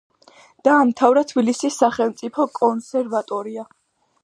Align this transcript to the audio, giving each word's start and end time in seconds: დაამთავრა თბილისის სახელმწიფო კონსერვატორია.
დაამთავრა 0.67 1.23
თბილისის 1.33 1.77
სახელმწიფო 1.83 2.49
კონსერვატორია. 2.61 3.71